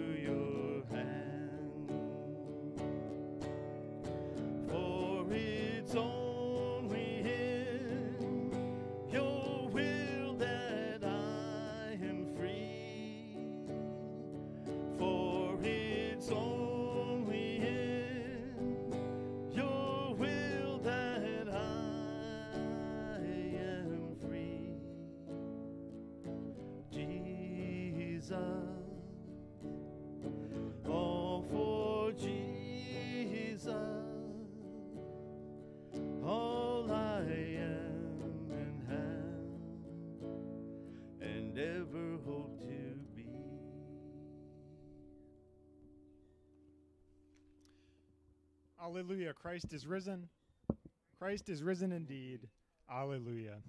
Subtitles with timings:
[28.28, 28.44] Jesus,
[30.86, 33.72] all oh, for Jesus,
[36.26, 39.40] all I am and have,
[41.22, 43.30] and ever hope to be.
[48.84, 49.34] Alleluia.
[49.34, 50.28] Christ is risen.
[51.18, 52.50] Christ is risen indeed.
[52.92, 53.62] Alleluia.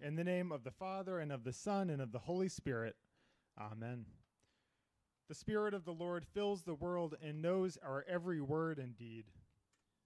[0.00, 2.96] In the name of the Father, and of the Son, and of the Holy Spirit.
[3.58, 4.06] Amen.
[5.28, 9.24] The Spirit of the Lord fills the world and knows our every word and deed.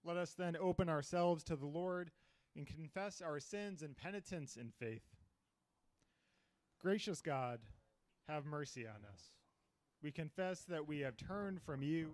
[0.03, 2.11] Let us then open ourselves to the Lord
[2.55, 5.03] and confess our sins and penitence in faith.
[6.79, 7.59] Gracious God,
[8.27, 9.31] have mercy on us.
[10.01, 12.09] We confess that we have turned from you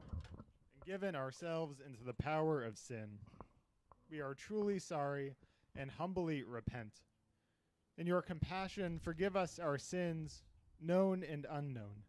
[0.74, 3.19] and given ourselves into the power of sin.
[4.12, 5.36] We are truly sorry
[5.75, 7.02] and humbly repent.
[7.98, 10.44] In your compassion, forgive us our sins,
[10.81, 12.03] known and unknown,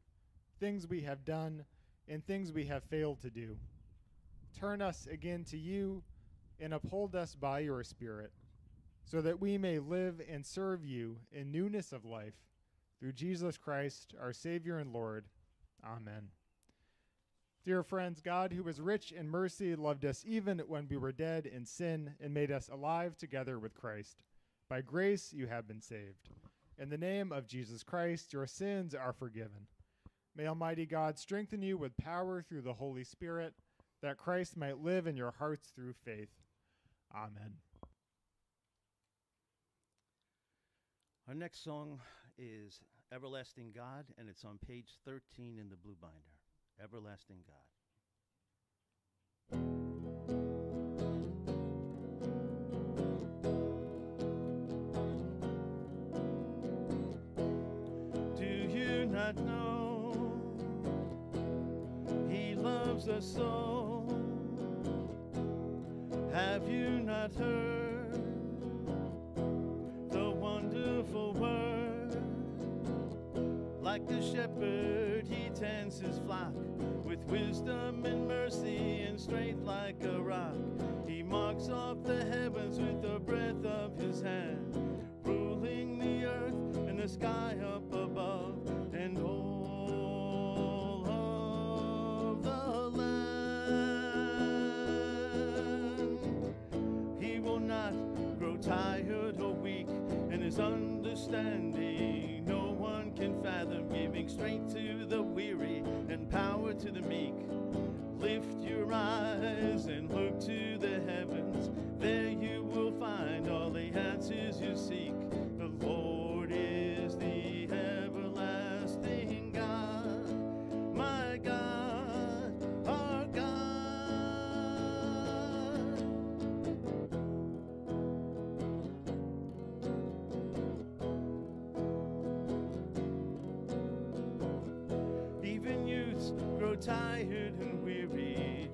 [0.61, 1.65] things we have done
[2.09, 3.57] and things we have failed to do.
[4.59, 6.03] Turn us again to you
[6.61, 8.33] and uphold us by your Spirit,
[9.05, 12.35] so that we may live and serve you in newness of life
[12.99, 15.27] through Jesus Christ, our Savior and Lord.
[15.85, 16.29] Amen.
[17.65, 21.47] Dear friends, God, who is rich in mercy, loved us even when we were dead
[21.47, 24.17] in sin and made us alive together with Christ.
[24.69, 26.31] By grace you have been saved.
[26.81, 29.67] In the name of Jesus Christ, your sins are forgiven.
[30.37, 33.55] May Almighty God strengthen you with power through the Holy Spirit,
[34.01, 36.29] that Christ might live in your hearts through faith.
[37.13, 37.55] Amen.
[41.27, 41.99] Our next song
[42.39, 42.81] is
[43.13, 46.15] Everlasting God, and it's on page 13 in the blue binder.
[46.81, 47.39] Everlasting
[49.51, 49.88] God.
[59.35, 60.33] Not know
[62.31, 64.05] He loves us so?
[66.33, 68.23] Have you not heard
[70.11, 72.23] the wonderful word?
[73.83, 76.55] Like the shepherd, he tends his flock
[77.05, 80.57] with wisdom and mercy and strength like a rock.
[81.07, 84.75] He marks off the heavens with the breath of his hand,
[85.25, 87.48] ruling the earth and the sky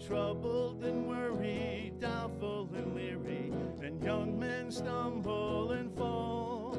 [0.06, 3.50] troubled and worried, doubtful and leery,
[3.82, 6.76] and young men stumble and fall.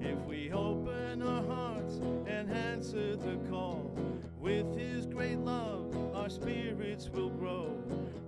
[0.00, 3.92] If we open our hearts and answer the call,
[4.40, 7.76] with His great love, our spirits will grow,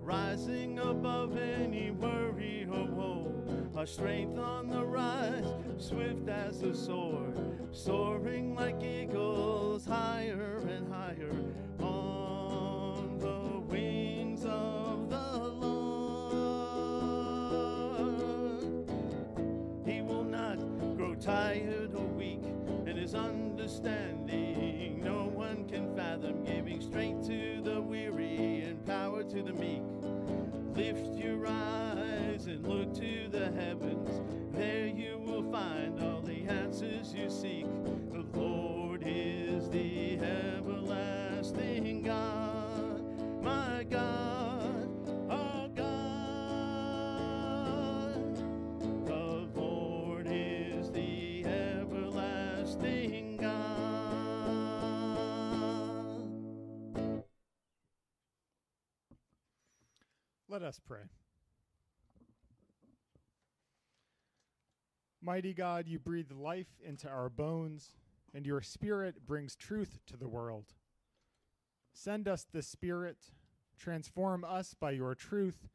[0.00, 3.34] rising above any worry or woe.
[3.76, 5.46] Our strength on the rise,
[5.78, 7.36] swift as a sword,
[7.72, 11.32] soaring like eagles higher and higher
[23.60, 29.82] understanding no one can fathom, giving strength to the weary and power to the meek.
[30.74, 34.22] Lift your eyes and look to the heavens.
[34.54, 37.66] There you will find all the answers you seek.
[60.50, 61.02] Let us pray.
[65.22, 67.94] Mighty God, you breathe life into our bones,
[68.34, 70.72] and your Spirit brings truth to the world.
[71.92, 73.18] Send us the Spirit,
[73.78, 75.68] transform us by your truth,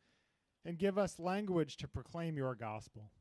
[0.66, 3.12] and give us language to proclaim your gospel.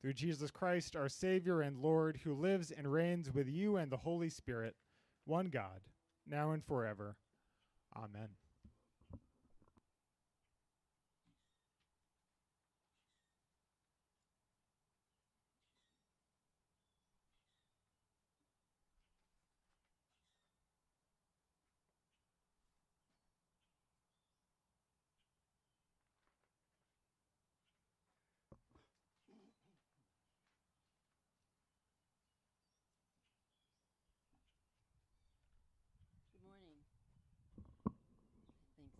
[0.00, 3.98] Through Jesus Christ, our Savior and Lord, who lives and reigns with you and the
[3.98, 4.76] Holy Spirit,
[5.26, 5.80] one God,
[6.26, 7.16] now and forever.
[7.94, 8.28] Amen.
[36.32, 36.76] Good morning.
[38.76, 38.94] Thanks.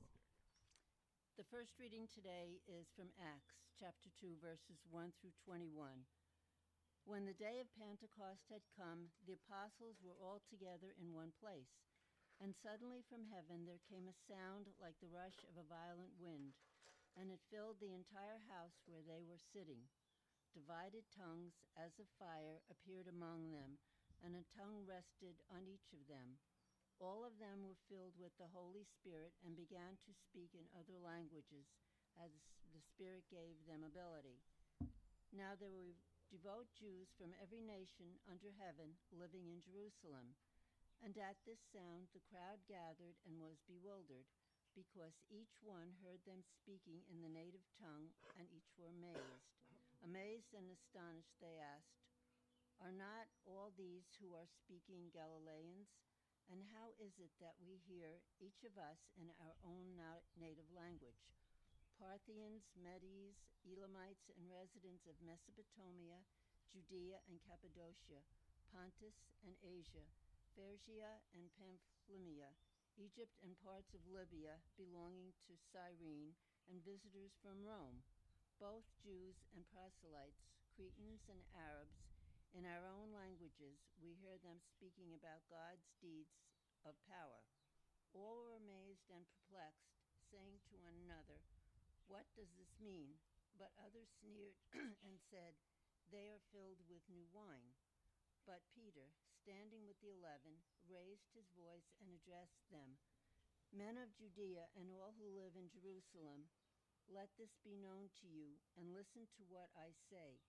[1.37, 5.69] The first reading today is from Acts chapter 2, verses 1 through 21.
[7.05, 11.69] When the day of Pentecost had come, the apostles were all together in one place.
[12.41, 16.57] And suddenly from heaven there came a sound like the rush of a violent wind,
[17.12, 19.85] and it filled the entire house where they were sitting.
[20.56, 23.77] Divided tongues as of fire appeared among them,
[24.25, 26.41] and a tongue rested on each of them.
[27.00, 31.00] All of them were filled with the Holy Spirit and began to speak in other
[31.00, 31.64] languages
[32.20, 32.29] as
[32.76, 34.37] the Spirit gave them ability.
[35.32, 35.97] Now there were
[36.29, 40.37] devout Jews from every nation under heaven living in Jerusalem.
[41.00, 44.29] And at this sound the crowd gathered and was bewildered,
[44.76, 49.49] because each one heard them speaking in the native tongue, and each were amazed.
[50.05, 51.96] Amazed and astonished, they asked,
[52.84, 55.89] Are not all these who are speaking Galileans?
[56.51, 60.67] And how is it that we hear, each of us, in our own na- native
[60.75, 61.31] language?
[61.95, 66.27] Parthians, Medes, Elamites, and residents of Mesopotamia,
[66.75, 68.27] Judea and Cappadocia,
[68.75, 70.03] Pontus and Asia,
[70.59, 72.51] Phrygia and Pamphylia,
[72.99, 76.35] Egypt and parts of Libya belonging to Cyrene,
[76.67, 78.03] and visitors from Rome,
[78.59, 80.43] both Jews and proselytes,
[80.75, 82.09] Cretans and Arabs,
[82.55, 86.35] in our own languages, we hear them speaking about God's deeds
[86.83, 87.47] of power.
[88.11, 89.95] All were amazed and perplexed,
[90.31, 91.39] saying to one another,
[92.11, 93.23] What does this mean?
[93.55, 94.59] But others sneered
[95.07, 95.55] and said,
[96.11, 97.77] They are filled with new wine.
[98.49, 102.99] But Peter, standing with the eleven, raised his voice and addressed them
[103.71, 106.51] Men of Judea and all who live in Jerusalem,
[107.07, 110.43] let this be known to you, and listen to what I say.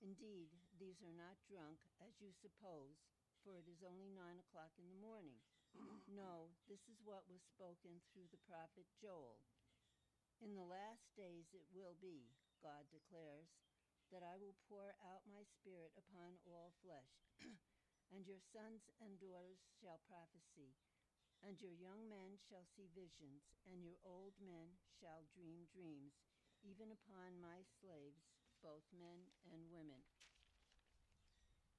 [0.00, 0.48] Indeed,
[0.80, 3.04] these are not drunk, as you suppose,
[3.44, 5.36] for it is only nine o'clock in the morning.
[6.08, 9.44] no, this is what was spoken through the prophet Joel.
[10.40, 12.32] In the last days it will be,
[12.64, 13.52] God declares,
[14.08, 17.12] that I will pour out my spirit upon all flesh,
[18.12, 20.80] and your sons and daughters shall prophesy,
[21.44, 26.16] and your young men shall see visions, and your old men shall dream dreams,
[26.64, 30.00] even upon my slaves, both men and women.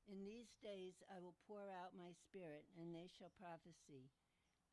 [0.10, 4.12] In these days I will pour out my spirit, and they shall prophesy.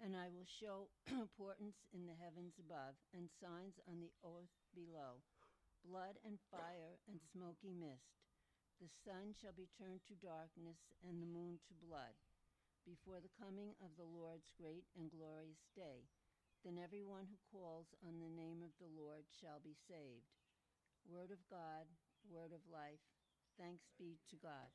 [0.02, 0.90] And I will show
[1.38, 5.22] portents in the heavens above, and signs on the earth below
[5.86, 8.18] blood and fire and smoky mist.
[8.82, 12.14] The sun shall be turned to darkness, and the moon to blood,
[12.86, 16.06] before the coming of the Lord's great and glorious day.
[16.62, 20.30] Then everyone who calls on the name of the Lord shall be saved.
[21.06, 21.86] Word of God,
[22.32, 23.00] word of life.
[23.58, 24.70] Thanks be to God.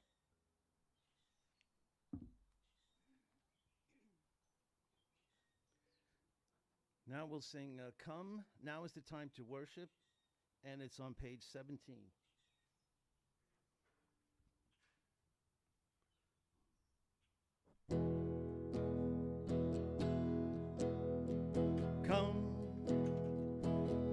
[7.07, 8.43] Now we'll sing uh, Come.
[8.63, 9.89] Now is the time to worship,
[10.63, 11.97] and it's on page 17.
[22.07, 22.47] Come.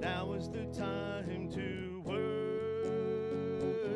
[0.00, 1.89] Now is the time to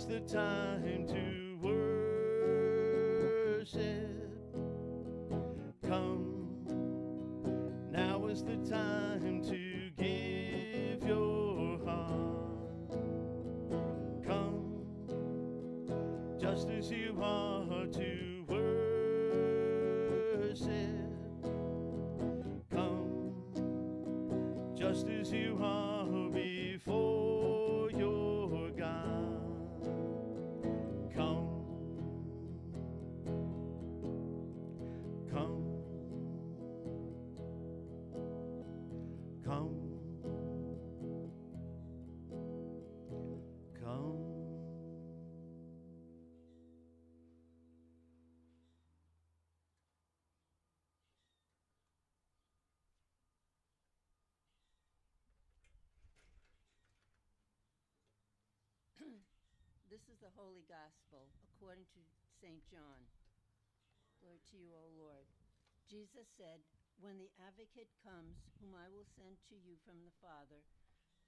[0.06, 1.99] the time to worship.
[60.00, 62.00] This is the Holy Gospel according to
[62.40, 62.64] St.
[62.72, 63.04] John.
[64.24, 65.28] Glory to you, O Lord.
[65.92, 66.64] Jesus said,
[67.04, 70.64] When the advocate comes, whom I will send to you from the Father,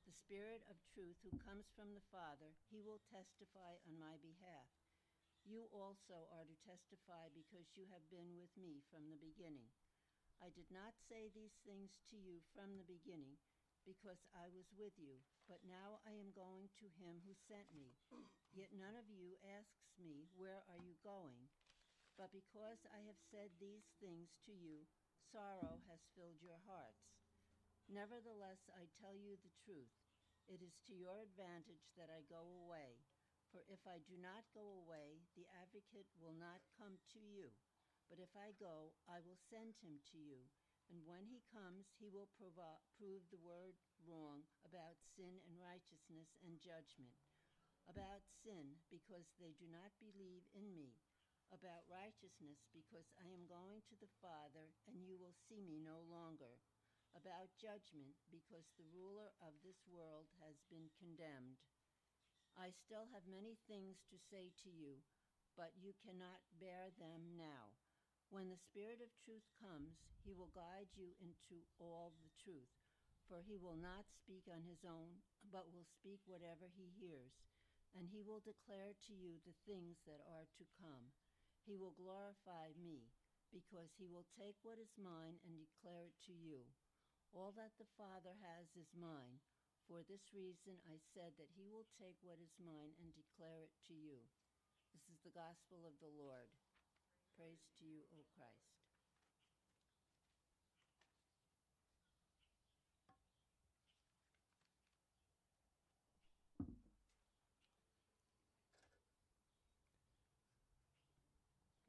[0.07, 4.71] the Spirit of truth who comes from the Father, he will testify on my behalf.
[5.43, 9.67] You also are to testify because you have been with me from the beginning.
[10.39, 13.35] I did not say these things to you from the beginning
[13.85, 17.97] because I was with you, but now I am going to him who sent me.
[18.53, 21.49] Yet none of you asks me, Where are you going?
[22.19, 24.85] But because I have said these things to you,
[25.31, 27.15] sorrow has filled your hearts.
[27.87, 29.95] Nevertheless, I tell you the truth.
[30.51, 32.99] It is to your advantage that I go away.
[33.51, 37.51] For if I do not go away, the advocate will not come to you.
[38.11, 40.43] But if I go, I will send him to you.
[40.91, 46.35] And when he comes, he will provo- prove the word wrong about sin and righteousness
[46.43, 47.15] and judgment.
[47.87, 50.99] About sin, because they do not believe in me.
[51.47, 56.03] About righteousness, because I am going to the Father, and you will see me no
[56.11, 56.59] longer.
[57.15, 61.59] About judgment, because the ruler of this world has been condemned.
[62.59, 64.99] I still have many things to say to you,
[65.55, 67.79] but you cannot bear them now.
[68.31, 72.71] When the Spirit of truth comes, he will guide you into all the truth.
[73.27, 75.19] For he will not speak on his own,
[75.51, 77.35] but will speak whatever he hears.
[77.95, 81.11] and he will declare to you the things that are to come.
[81.67, 83.11] He will glorify me,
[83.51, 86.63] because he will take what is mine and declare it to you.
[87.35, 89.39] All that the Father has is mine.
[89.87, 93.75] For this reason I said that he will take what is mine and declare it
[93.91, 94.23] to you.
[94.95, 96.47] This is the gospel of the Lord.
[97.41, 98.51] Praise to you, O Christ.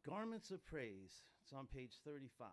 [0.08, 1.26] Garments of Praise.
[1.44, 2.48] It's on page 35.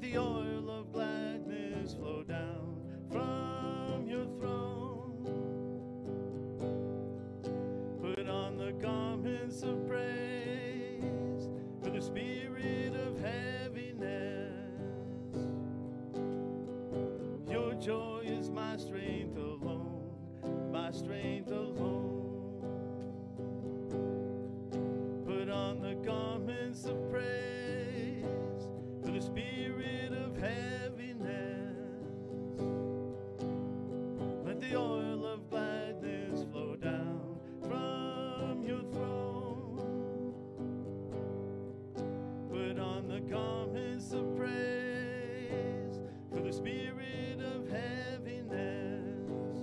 [0.00, 0.47] Let
[43.38, 49.58] garments of praise for the spirit of heaviness.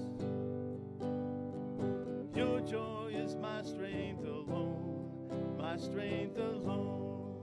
[2.35, 7.33] Your joy is my strength alone, my strength alone.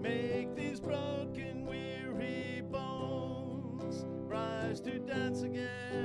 [0.00, 6.03] Make these broken, weary bones rise to dance again.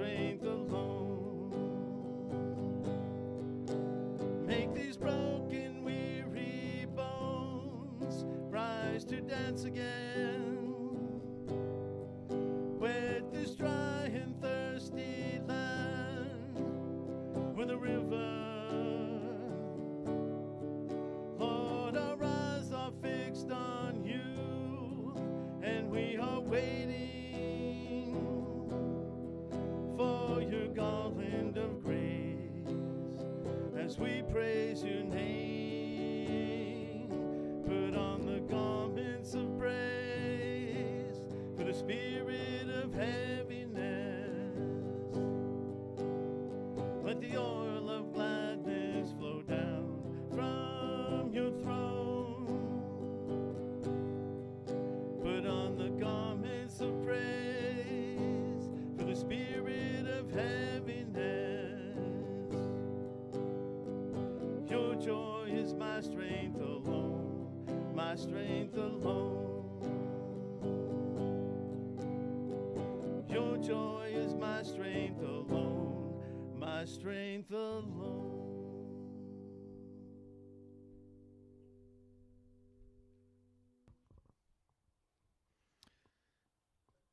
[0.00, 1.52] Strength alone.
[4.46, 10.49] Make these broken, weary bones rise to dance again.
[41.90, 42.19] For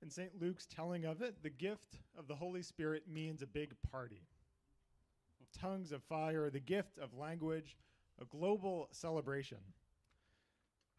[0.07, 0.41] In St.
[0.41, 4.21] Luke's telling of it, the gift of the Holy Spirit means a big party.
[5.59, 7.75] Tongues of fire, the gift of language,
[8.21, 9.57] a global celebration.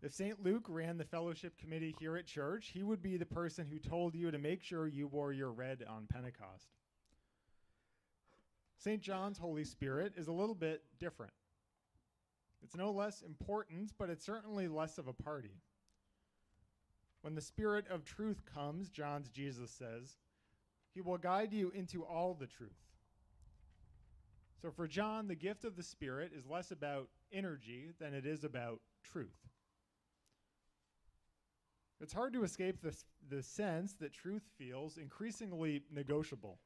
[0.03, 0.45] If St.
[0.45, 4.15] Luke ran the fellowship committee here at church, he would be the person who told
[4.15, 6.69] you to make sure you wore your red on Pentecost.
[8.77, 9.01] St.
[9.01, 11.33] John's Holy Spirit is a little bit different.
[12.63, 15.63] It's no less important, but it's certainly less of a party.
[17.23, 20.17] When the Spirit of truth comes, John's Jesus says,
[20.95, 22.71] he will guide you into all the truth.
[24.61, 28.43] So for John, the gift of the Spirit is less about energy than it is
[28.43, 29.49] about truth.
[32.01, 32.97] It's hard to escape the,
[33.29, 36.59] the sense that truth feels increasingly negotiable.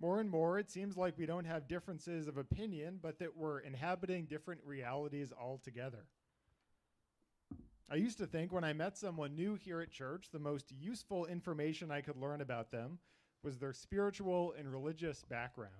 [0.00, 3.60] More and more, it seems like we don't have differences of opinion, but that we're
[3.60, 6.06] inhabiting different realities altogether.
[7.90, 11.26] I used to think when I met someone new here at church, the most useful
[11.26, 12.98] information I could learn about them
[13.42, 15.72] was their spiritual and religious background.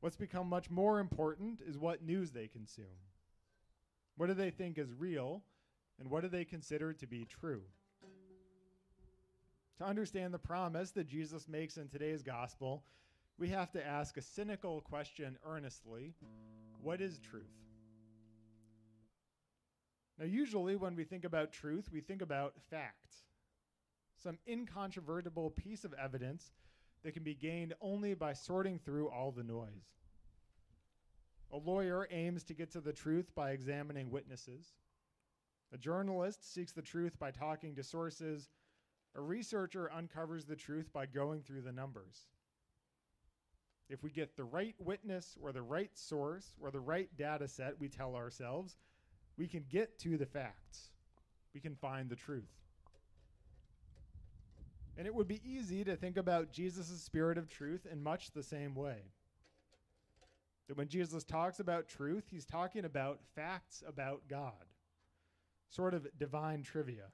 [0.00, 2.86] What's become much more important is what news they consume.
[4.16, 5.42] What do they think is real,
[5.98, 7.62] and what do they consider to be true?
[9.78, 12.82] To understand the promise that Jesus makes in today's gospel,
[13.38, 16.14] we have to ask a cynical question earnestly
[16.82, 17.69] What is truth?
[20.20, 23.14] Now, usually when we think about truth, we think about fact,
[24.22, 26.52] some incontrovertible piece of evidence
[27.02, 29.96] that can be gained only by sorting through all the noise.
[31.50, 34.74] A lawyer aims to get to the truth by examining witnesses.
[35.72, 38.50] A journalist seeks the truth by talking to sources.
[39.16, 42.28] A researcher uncovers the truth by going through the numbers.
[43.88, 47.80] If we get the right witness or the right source or the right data set,
[47.80, 48.76] we tell ourselves,
[49.40, 50.90] we can get to the facts.
[51.54, 52.52] We can find the truth.
[54.98, 58.42] And it would be easy to think about Jesus' spirit of truth in much the
[58.42, 58.98] same way.
[60.68, 64.66] That when Jesus talks about truth, he's talking about facts about God,
[65.70, 67.06] sort of divine trivia.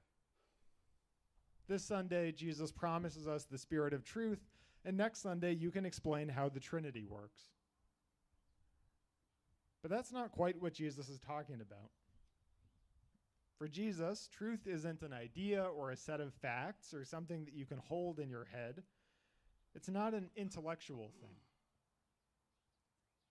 [1.69, 4.41] This Sunday, Jesus promises us the spirit of truth,
[4.85, 7.43] and next Sunday, you can explain how the Trinity works.
[9.81, 11.91] But that's not quite what Jesus is talking about.
[13.59, 17.65] For Jesus, truth isn't an idea or a set of facts or something that you
[17.65, 18.83] can hold in your head.
[19.75, 21.37] It's not an intellectual thing.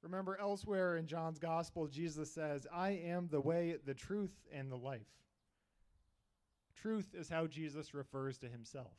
[0.01, 4.77] Remember, elsewhere in John's Gospel, Jesus says, I am the way, the truth, and the
[4.77, 5.01] life.
[6.75, 8.93] Truth is how Jesus refers to himself.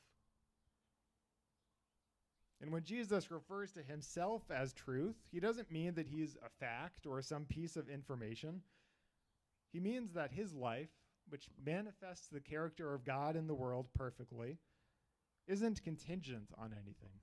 [2.61, 7.07] And when Jesus refers to himself as truth, he doesn't mean that he's a fact
[7.07, 8.63] or some piece of information.
[9.73, 10.91] He means that his life,
[11.29, 14.59] which manifests the character of God in the world perfectly,
[15.47, 17.21] isn't contingent on anything.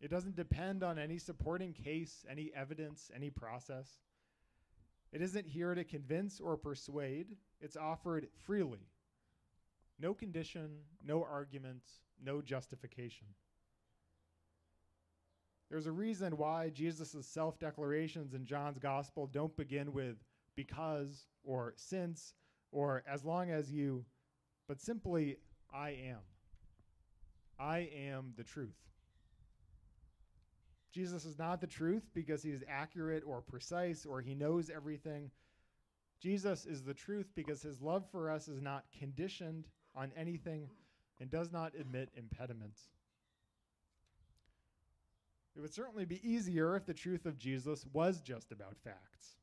[0.00, 3.98] It doesn't depend on any supporting case, any evidence, any process.
[5.12, 8.86] It isn't here to convince or persuade, it's offered freely.
[9.98, 10.70] No condition,
[11.04, 11.82] no argument,
[12.22, 13.26] no justification.
[15.70, 20.16] There's a reason why Jesus' self declarations in John's gospel don't begin with
[20.54, 22.34] because or since
[22.70, 24.04] or as long as you,
[24.66, 25.36] but simply,
[25.72, 26.18] I am.
[27.58, 28.76] I am the truth.
[30.92, 35.30] Jesus is not the truth because he is accurate or precise or he knows everything.
[36.20, 40.68] Jesus is the truth because his love for us is not conditioned on anything
[41.20, 42.80] and does not admit impediments.
[45.56, 49.36] It would certainly be easier if the truth of Jesus was just about facts.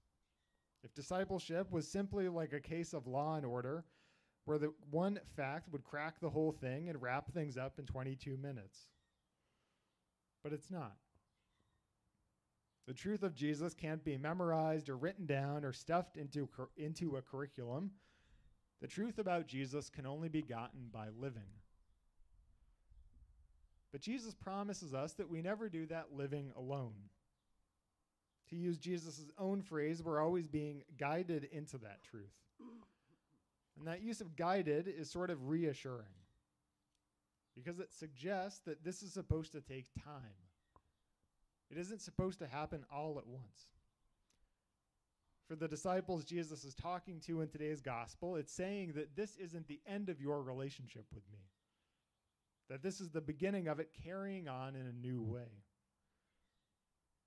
[0.86, 3.84] If discipleship was simply like a case of law and order,
[4.46, 8.38] where the one fact would crack the whole thing and wrap things up in 22
[8.38, 8.78] minutes.
[10.44, 10.94] But it's not.
[12.86, 17.22] The truth of Jesus can't be memorized or written down or stuffed into, into a
[17.24, 17.90] curriculum.
[18.80, 21.50] The truth about Jesus can only be gotten by living.
[23.92, 26.94] But Jesus promises us that we never do that living alone.
[28.56, 32.32] To use Jesus' own phrase, we're always being guided into that truth.
[33.78, 36.06] And that use of guided is sort of reassuring
[37.54, 40.40] because it suggests that this is supposed to take time.
[41.70, 43.68] It isn't supposed to happen all at once.
[45.50, 49.68] For the disciples Jesus is talking to in today's gospel, it's saying that this isn't
[49.68, 51.40] the end of your relationship with me,
[52.70, 55.65] that this is the beginning of it carrying on in a new way.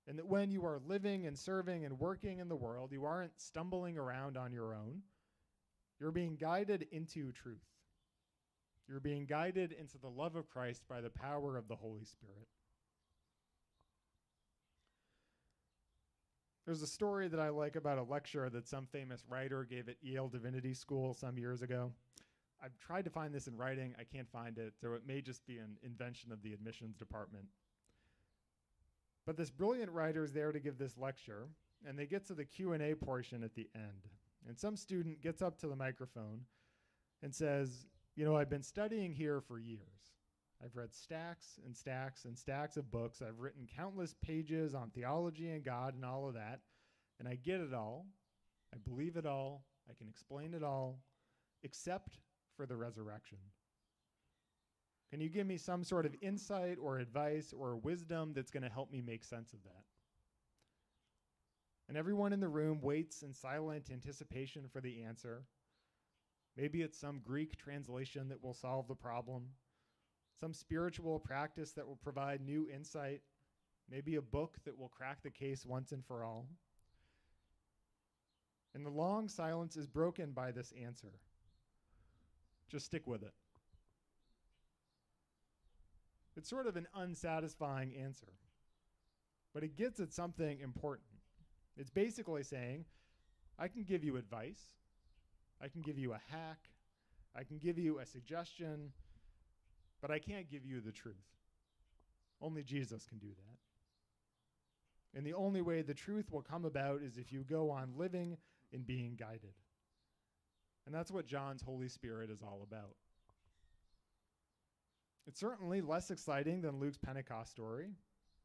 [0.07, 3.39] And that when you are living and serving and working in the world, you aren't
[3.39, 5.01] stumbling around on your own.
[5.99, 7.65] You're being guided into truth.
[8.87, 12.47] You're being guided into the love of Christ by the power of the Holy Spirit.
[16.65, 19.95] There's a story that I like about a lecture that some famous writer gave at
[20.01, 21.91] Yale Divinity School some years ago.
[22.63, 25.45] I've tried to find this in writing, I can't find it, so it may just
[25.47, 27.45] be an invention of the admissions department.
[29.29, 31.49] But this brilliant writer is there to give this lecture,
[31.85, 34.07] and they get to the Q&A portion at the end.
[34.47, 36.45] And some student gets up to the microphone
[37.21, 40.15] and says, "You know, I've been studying here for years.
[40.63, 43.21] I've read stacks and stacks and stacks of books.
[43.21, 46.63] I've written countless pages on theology and God and all of that.
[47.19, 48.07] And I get it all.
[48.73, 49.63] I believe it all.
[49.87, 51.03] I can explain it all,
[51.61, 52.17] except
[52.55, 53.37] for the resurrection.
[55.09, 58.69] Can you give me some sort of insight or advice or wisdom that's going to
[58.69, 59.83] help me make sense of that?
[61.87, 65.41] And everyone in the room waits in silent anticipation for the answer.
[66.55, 69.47] Maybe it's some Greek translation that will solve the problem,
[70.39, 73.21] some spiritual practice that will provide new insight,
[73.89, 76.45] maybe a book that will crack the case once and for all.
[78.75, 81.13] And the long silence is broken by this answer.
[82.69, 83.33] Just stick with it.
[86.39, 88.31] It's sort of an unsatisfying answer,
[89.53, 91.09] but it gets at something important.
[91.75, 92.85] It's basically saying,
[93.59, 94.61] I can give you advice,
[95.61, 96.69] I can give you a hack,
[97.35, 98.93] I can give you a suggestion,
[100.01, 101.17] but I can't give you the truth.
[102.41, 105.17] Only Jesus can do that.
[105.17, 108.37] And the only way the truth will come about is if you go on living
[108.71, 109.55] and being guided.
[110.85, 112.95] And that's what John's Holy Spirit is all about.
[115.29, 117.91] It's certainly less exciting than Luke's Pentecost story.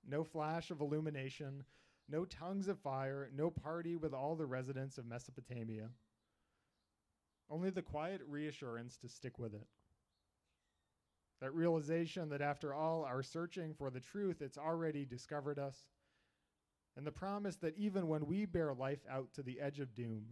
[0.06, 1.64] No flash of illumination,
[2.10, 5.88] no tongues of fire, no party with all the residents of Mesopotamia.
[7.48, 9.66] Only the quiet reassurance to stick with it.
[11.40, 15.86] That realization that after all our searching for the truth, it's already discovered us.
[16.98, 20.26] And the promise that even when we bear life out to the edge of doom,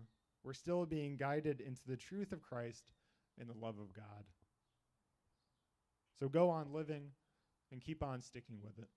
[0.44, 2.84] we're still being guided into the truth of Christ
[3.40, 4.26] and the love of God.
[6.18, 7.08] So go on living
[7.72, 8.88] and keep on sticking with it.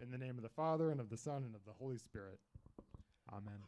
[0.00, 2.38] In the name of the Father, and of the Son, and of the Holy Spirit.
[3.32, 3.60] Amen.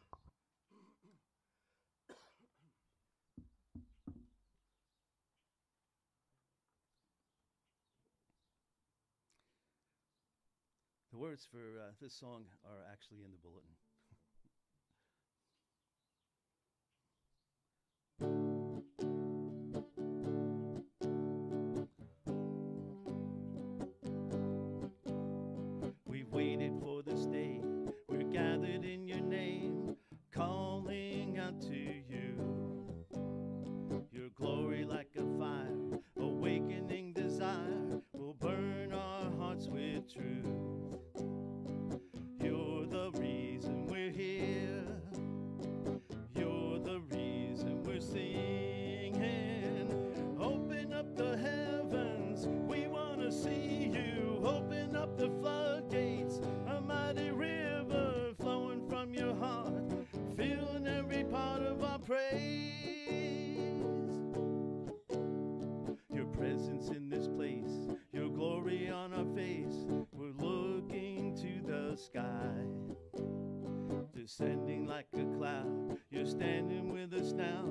[11.11, 13.75] The words for uh, this song are actually in the bulletin.
[74.29, 75.97] Descending like a cloud.
[76.11, 77.68] You're standing with us now.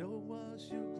[0.00, 0.22] Show
[0.54, 0.99] us your glory.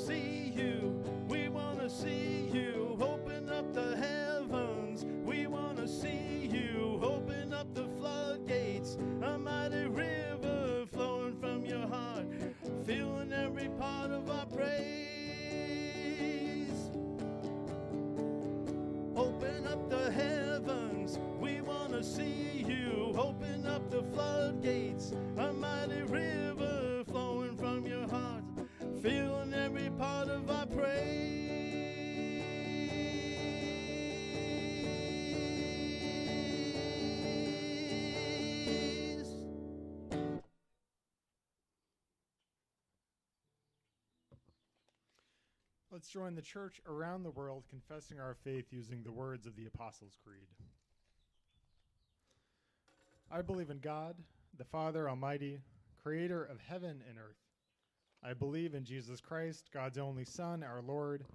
[0.00, 1.02] See you.
[1.28, 2.96] We want to see you.
[3.00, 5.04] Open up the heavens.
[5.24, 6.98] We want to see you.
[7.02, 8.96] Open up the floodgates.
[9.22, 12.24] A mighty river flowing from your heart,
[12.84, 14.70] filling every part of our praise.
[19.14, 21.18] Open up the heavens.
[21.38, 23.12] We want to see you.
[23.18, 25.12] Open up the floodgates.
[46.00, 49.66] Let's join the church around the world confessing our faith using the words of the
[49.66, 50.46] Apostles' Creed.
[53.30, 54.16] I believe in God,
[54.56, 55.60] the Father Almighty,
[56.02, 57.36] creator of heaven and earth.
[58.24, 61.26] I believe in Jesus Christ, God's only Son, our Lord,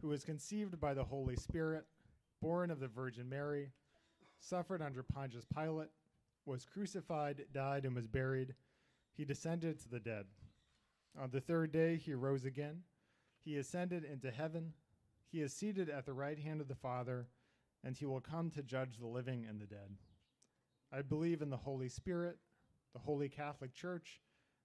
[0.00, 1.84] who was conceived by the Holy Spirit,
[2.40, 3.68] born of the Virgin Mary,
[4.40, 5.90] suffered under Pontius Pilate,
[6.46, 8.54] was crucified, died, and was buried.
[9.14, 10.24] He descended to the dead.
[11.20, 12.82] On the third day, he rose again.
[13.46, 14.72] He ascended into heaven.
[15.30, 17.28] He is seated at the right hand of the Father,
[17.84, 19.94] and he will come to judge the living and the dead.
[20.92, 22.38] I believe in the Holy Spirit,
[22.92, 24.20] the Holy Catholic Church,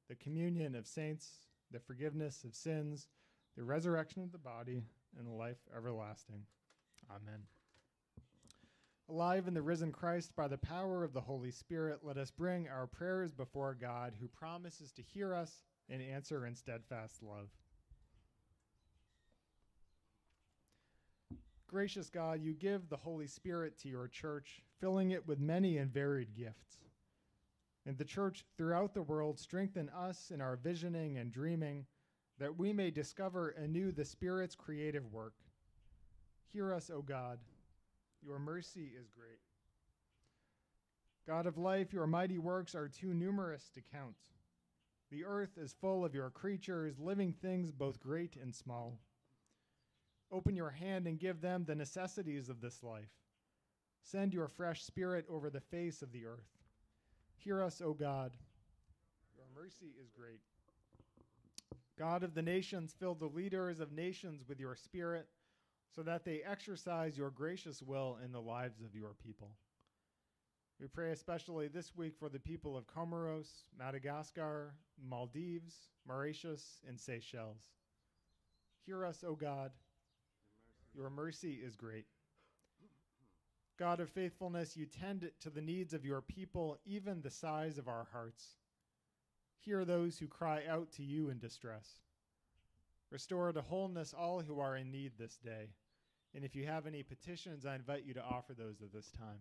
[0.10, 1.30] the communion of saints,
[1.70, 3.08] the forgiveness of sins,
[3.56, 4.82] the resurrection of the body,
[5.16, 6.42] and the life everlasting.
[7.08, 7.42] Amen.
[9.08, 12.68] Alive in the risen Christ by the power of the Holy Spirit, let us bring
[12.68, 17.50] our prayers before God, who promises to hear us and answer in steadfast love.
[21.72, 25.90] Gracious God, you give the Holy Spirit to your church, filling it with many and
[25.90, 26.80] varied gifts.
[27.86, 31.86] And the church throughout the world strengthen us in our visioning and dreaming,
[32.40, 35.34] that we may discover anew the Spirit's creative work.
[36.52, 37.40] Hear us, O God.
[38.22, 39.40] Your mercy is great.
[41.26, 44.18] God of life, your mighty works are too numerous to count.
[45.10, 49.00] The earth is full of your creatures, living things both great and small.
[50.32, 53.10] Open your hand and give them the necessities of this life.
[54.04, 56.50] Send your fresh spirit over the face of the earth.
[57.38, 58.32] Hear us, O God.
[59.36, 60.40] Your mercy is great.
[61.98, 65.28] God of the nations, fill the leaders of nations with your spirit
[65.94, 69.50] so that they exercise your gracious will in the lives of your people.
[70.80, 77.62] We pray especially this week for the people of Comoros, Madagascar, Maldives, Mauritius, and Seychelles.
[78.86, 79.72] Hear us, O God.
[80.96, 82.06] Your mercy is great.
[83.78, 87.88] God of faithfulness, you tend to the needs of your people, even the sighs of
[87.88, 88.58] our hearts.
[89.60, 91.88] Hear those who cry out to you in distress.
[93.10, 95.70] Restore to wholeness all who are in need this day.
[96.34, 99.40] And if you have any petitions, I invite you to offer those at this time.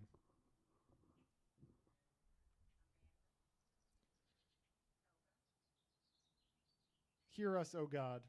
[7.37, 8.23] Hear us, O God.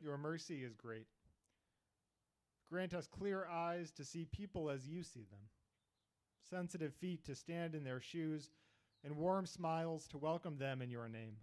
[0.00, 1.06] Your mercy is great.
[2.70, 5.40] Grant us clear eyes to see people as you see them,
[6.48, 8.50] sensitive feet to stand in their shoes,
[9.04, 11.36] and warm smiles to welcome them in your name.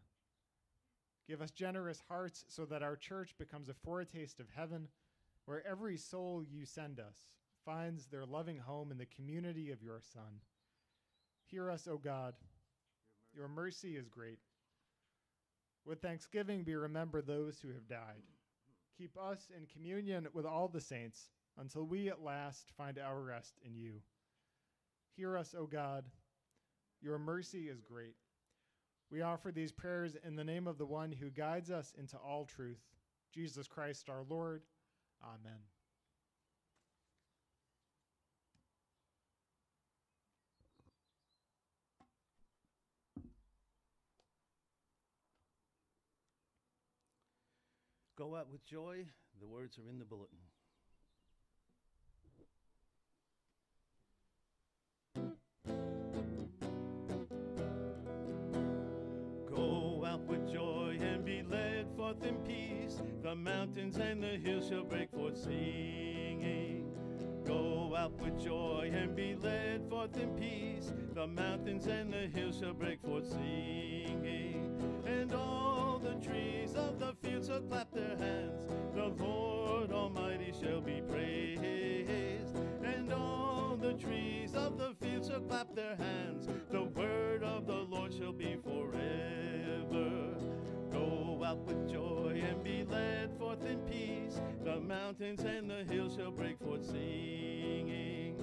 [1.28, 4.88] Give us generous hearts so that our church becomes a foretaste of heaven,
[5.46, 7.26] where every soul you send us
[7.66, 10.40] finds their loving home in the community of your Son.
[11.52, 12.36] Hear us, O God.
[13.36, 14.40] Your mercy is great.
[15.86, 18.24] With thanksgiving, we remember those who have died.
[18.98, 23.60] Keep us in communion with all the saints until we at last find our rest
[23.64, 23.94] in you.
[25.16, 26.06] Hear us, O God.
[27.02, 28.16] Your mercy is great.
[29.12, 32.46] We offer these prayers in the name of the one who guides us into all
[32.46, 32.82] truth,
[33.34, 34.64] Jesus Christ our Lord.
[35.24, 35.60] Amen.
[48.18, 49.06] Go out with joy.
[49.40, 50.40] The words are in the bulletin.
[59.56, 63.00] Go out with joy and be led forth in peace.
[63.22, 66.92] The mountains and the hills shall break forth singing.
[67.46, 70.92] Go out with joy and be led forth in peace.
[71.14, 75.04] The mountains and the hills shall break forth singing.
[75.06, 78.66] And all the trees of the field shall clap their hands.
[78.96, 82.56] The Lord Almighty shall be praised.
[82.84, 86.48] And all the trees of the field shall clap their hands.
[86.72, 90.34] The word of the Lord shall be forever.
[90.92, 94.40] Go out with joy and be led forth in peace.
[94.64, 98.36] The mountains and the hills shall break forth singing.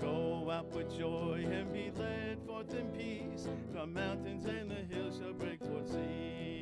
[0.00, 3.46] Go out with joy and be led forth in peace.
[3.74, 6.57] The mountains and the hills shall break forth singing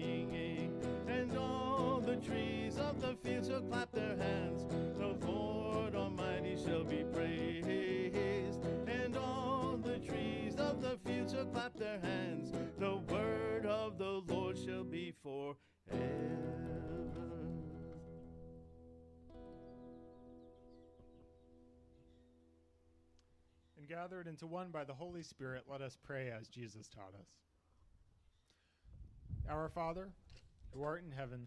[2.16, 4.64] the trees of the field shall clap their hands.
[4.98, 8.60] The Lord Almighty shall be praised.
[8.86, 12.52] And all the trees of the field shall clap their hands.
[12.78, 15.56] The word of the Lord shall be forever.
[23.76, 27.28] And gathered into one by the Holy Spirit, let us pray as Jesus taught us.
[29.50, 30.08] Our Father,
[30.72, 31.46] who art in heaven,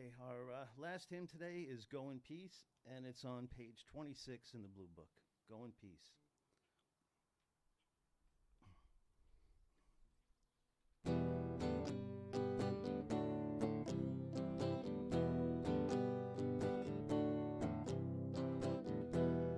[0.00, 2.64] Okay, our uh, last hymn today is Go in Peace,
[2.96, 5.08] and it's on page 26 in the Blue Book.
[5.50, 5.90] Go in Peace.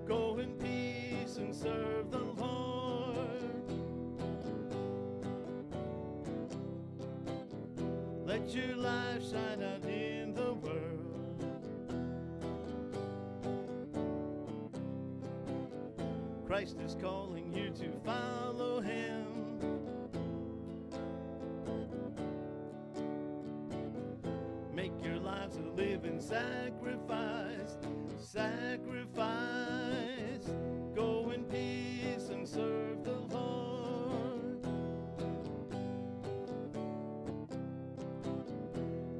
[0.09, 3.17] Go in peace and serve the Lord.
[8.27, 9.83] Let your life shine out
[16.53, 19.25] Christ is calling you to follow him.
[24.75, 27.79] Make your lives a living sacrifice.
[28.21, 29.17] Sacrifice.
[30.95, 34.67] Go in peace and serve the Lord.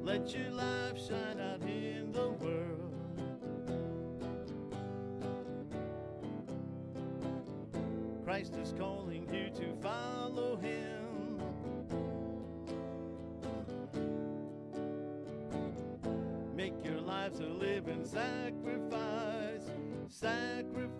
[0.03, 1.39] Let your life shine
[17.25, 19.71] A living sacrifice.
[20.09, 20.99] Sacrifice.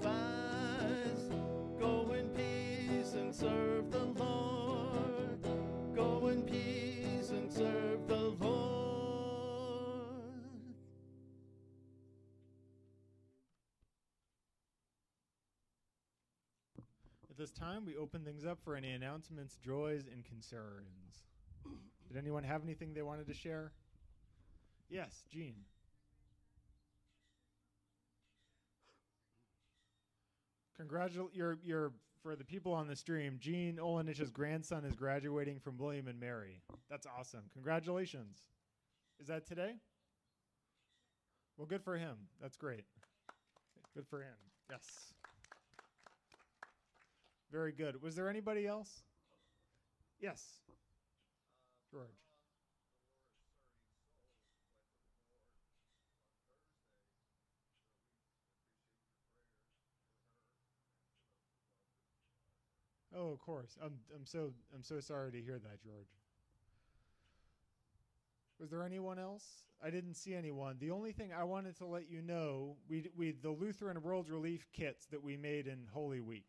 [1.78, 5.45] Go in peace and serve the Lord.
[5.93, 8.45] Go in peace and serve the Lord.
[17.30, 21.26] At this time, we open things up for any announcements, joys, and concerns.
[22.07, 23.74] Did anyone have anything they wanted to share?
[24.89, 25.55] Yes, Jean.
[30.78, 33.38] Congratulate your your for the people on the stream.
[33.39, 36.61] Gene Olenich's grandson is graduating from William and Mary.
[36.89, 37.43] That's awesome.
[37.53, 38.38] Congratulations.
[39.19, 39.76] Is that today?
[41.57, 42.15] Well, good for him.
[42.41, 42.86] That's great.
[43.93, 44.36] Good for him.
[44.71, 45.13] Yes.
[47.51, 48.01] Very good.
[48.01, 49.03] Was there anybody else?
[50.19, 50.41] Yes.
[51.91, 52.22] George.
[63.16, 63.78] Oh, of course.
[63.84, 66.07] I'm I'm so I'm so sorry to hear that, George.
[68.59, 69.43] Was there anyone else?
[69.84, 70.78] I didn't see anyone.
[70.80, 74.68] The only thing I wanted to let you know, we we the Lutheran World Relief
[74.74, 76.45] kits that we made in Holy Week.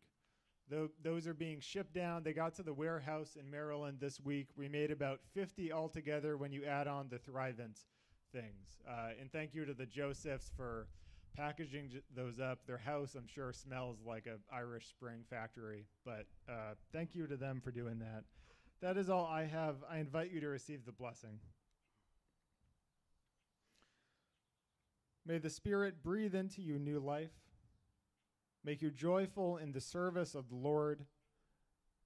[0.69, 2.23] Tho- those are being shipped down.
[2.23, 4.47] They got to the warehouse in Maryland this week.
[4.55, 7.83] We made about 50 altogether when you add on the Thrivent
[8.31, 8.79] things.
[8.87, 10.87] Uh, and thank you to the Josephs for
[11.35, 12.59] packaging those up.
[12.65, 15.85] Their house, I'm sure, smells like a Irish Spring factory.
[16.05, 18.23] But uh, thank you to them for doing that.
[18.81, 19.75] That is all I have.
[19.89, 21.39] I invite you to receive the blessing.
[25.25, 27.31] May the Spirit breathe into you new life,
[28.63, 31.05] make you joyful in the service of the Lord,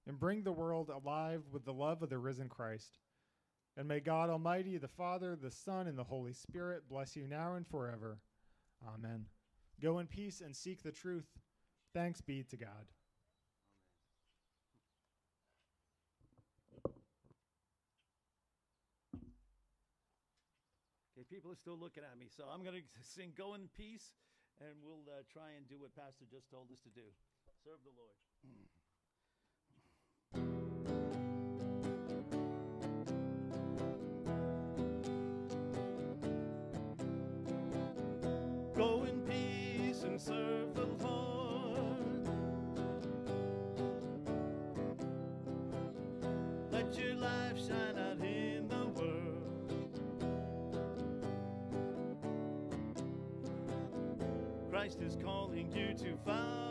[0.06, 2.98] and bring the world alive with the love of the risen Christ.
[3.76, 7.54] And may God Almighty, the Father, the Son, and the Holy Spirit bless you now
[7.54, 8.18] and forever.
[8.86, 9.26] Amen.
[9.80, 11.26] Go in peace and seek the truth.
[11.94, 12.86] Thanks be to God.
[21.20, 24.12] Okay, people are still looking at me, so I'm going to sing Go in Peace,
[24.60, 27.04] and we'll uh, try and do what Pastor just told us to do
[27.64, 28.16] serve the Lord.
[40.20, 42.28] Serve the Lord.
[46.70, 50.00] Let your life shine out in the world.
[54.70, 56.69] Christ is calling you to follow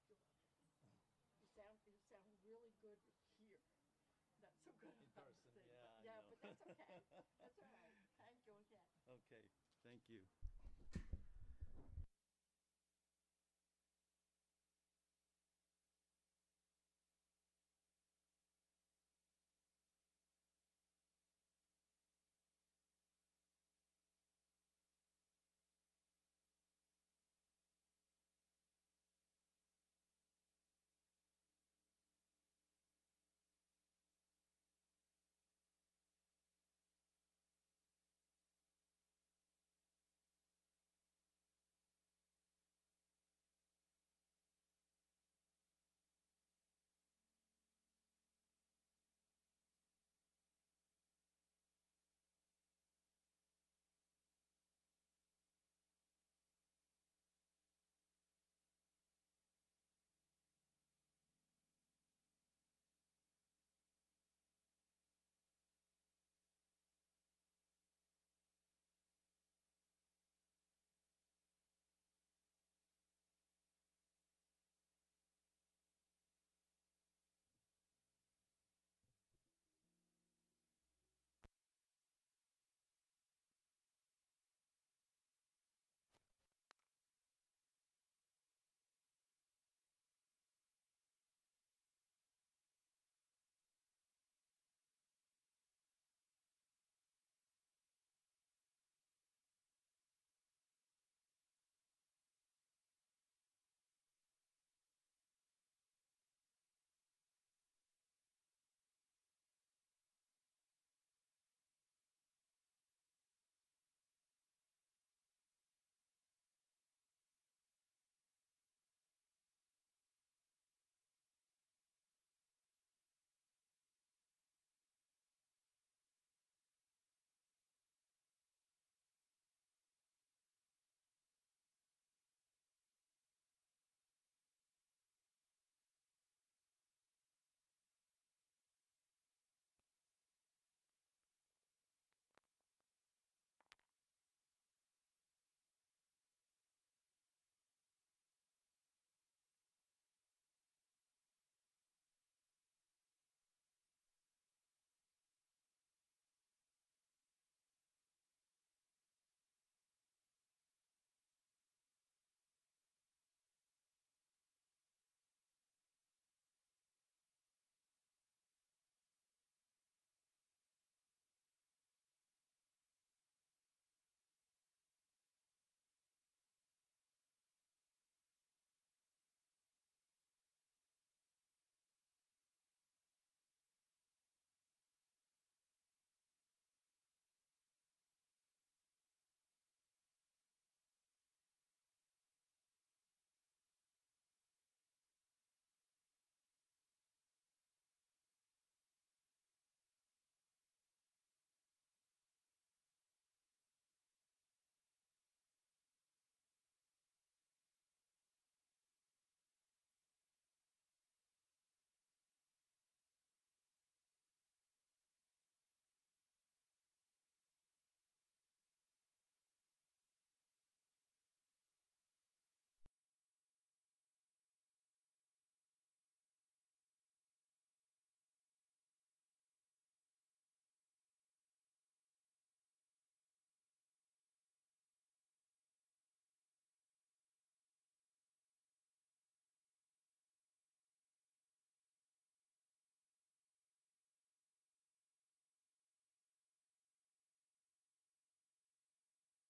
[0.08, 0.40] Yes, thank you.
[0.72, 0.88] You're welcome.
[1.36, 2.96] You sound, you sound really good
[3.36, 3.60] here.
[4.40, 6.24] Not so good In on the person, thing, yeah, but- I Yeah, know.
[6.32, 6.96] but that's okay.
[7.40, 7.92] That's all right.
[8.16, 8.88] Thank you again.
[9.04, 9.44] Okay,
[9.84, 10.24] thank you.